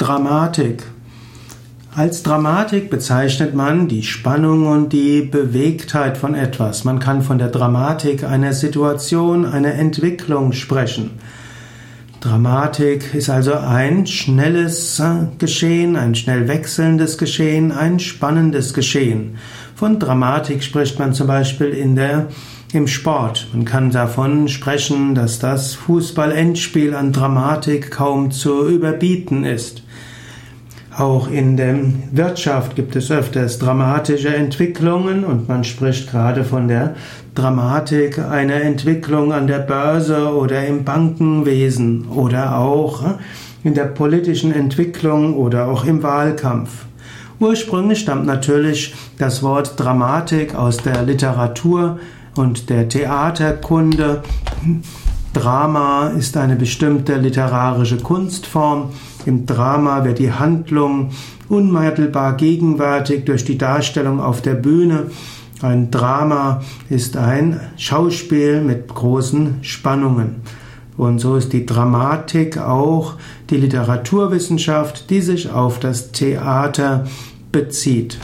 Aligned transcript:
Dramatik. 0.00 0.84
Als 1.94 2.22
Dramatik 2.22 2.88
bezeichnet 2.88 3.54
man 3.54 3.86
die 3.86 4.02
Spannung 4.02 4.66
und 4.66 4.94
die 4.94 5.20
Bewegtheit 5.20 6.16
von 6.16 6.34
etwas. 6.34 6.84
Man 6.84 7.00
kann 7.00 7.20
von 7.20 7.36
der 7.36 7.48
Dramatik 7.48 8.24
einer 8.24 8.54
Situation, 8.54 9.44
einer 9.44 9.74
Entwicklung 9.74 10.52
sprechen. 10.52 11.10
Dramatik 12.20 13.14
ist 13.14 13.30
also 13.30 13.54
ein 13.54 14.06
schnelles 14.06 15.02
Geschehen, 15.38 15.96
ein 15.96 16.14
schnell 16.14 16.48
wechselndes 16.48 17.16
Geschehen, 17.16 17.72
ein 17.72 17.98
spannendes 17.98 18.74
Geschehen. 18.74 19.38
Von 19.74 19.98
Dramatik 19.98 20.62
spricht 20.62 20.98
man 20.98 21.14
zum 21.14 21.28
Beispiel 21.28 21.68
in 21.68 21.96
der, 21.96 22.28
im 22.74 22.88
Sport. 22.88 23.48
Man 23.54 23.64
kann 23.64 23.90
davon 23.90 24.48
sprechen, 24.48 25.14
dass 25.14 25.38
das 25.38 25.74
Fußball-Endspiel 25.74 26.94
an 26.94 27.12
Dramatik 27.12 27.90
kaum 27.90 28.30
zu 28.30 28.68
überbieten 28.68 29.44
ist. 29.44 29.82
Auch 30.96 31.30
in 31.30 31.56
der 31.56 31.76
Wirtschaft 32.10 32.74
gibt 32.74 32.96
es 32.96 33.10
öfters 33.12 33.58
dramatische 33.58 34.34
Entwicklungen 34.34 35.24
und 35.24 35.48
man 35.48 35.62
spricht 35.62 36.10
gerade 36.10 36.42
von 36.42 36.66
der 36.66 36.96
Dramatik 37.34 38.18
einer 38.18 38.60
Entwicklung 38.60 39.32
an 39.32 39.46
der 39.46 39.60
Börse 39.60 40.34
oder 40.34 40.66
im 40.66 40.84
Bankenwesen 40.84 42.08
oder 42.08 42.58
auch 42.58 43.04
in 43.62 43.74
der 43.74 43.84
politischen 43.84 44.52
Entwicklung 44.52 45.36
oder 45.36 45.68
auch 45.68 45.84
im 45.84 46.02
Wahlkampf. 46.02 46.86
Ursprünglich 47.38 48.00
stammt 48.00 48.26
natürlich 48.26 48.94
das 49.16 49.42
Wort 49.42 49.78
Dramatik 49.78 50.54
aus 50.54 50.78
der 50.78 51.04
Literatur 51.04 51.98
und 52.34 52.68
der 52.68 52.88
Theaterkunde. 52.88 54.22
Drama 55.32 56.08
ist 56.08 56.36
eine 56.36 56.56
bestimmte 56.56 57.16
literarische 57.16 57.98
Kunstform. 57.98 58.90
Im 59.26 59.46
Drama 59.46 60.04
wird 60.04 60.18
die 60.18 60.32
Handlung 60.32 61.10
unmittelbar 61.48 62.36
gegenwärtig 62.36 63.24
durch 63.24 63.44
die 63.44 63.58
Darstellung 63.58 64.20
auf 64.20 64.42
der 64.42 64.54
Bühne. 64.54 65.06
Ein 65.62 65.90
Drama 65.90 66.62
ist 66.88 67.16
ein 67.16 67.60
Schauspiel 67.76 68.60
mit 68.60 68.88
großen 68.88 69.58
Spannungen. 69.62 70.36
Und 70.96 71.18
so 71.18 71.36
ist 71.36 71.52
die 71.52 71.64
Dramatik 71.64 72.58
auch 72.58 73.14
die 73.50 73.56
Literaturwissenschaft, 73.56 75.10
die 75.10 75.20
sich 75.20 75.50
auf 75.50 75.78
das 75.78 76.12
Theater 76.12 77.06
bezieht. 77.52 78.18